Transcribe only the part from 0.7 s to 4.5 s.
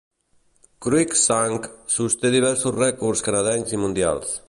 Cruickshank sosté diversos rècords canadencs i mundials.